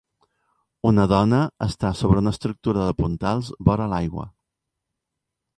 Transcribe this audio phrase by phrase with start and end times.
[0.91, 4.29] Una dona està sobre una estructura de puntals vora l'aigua.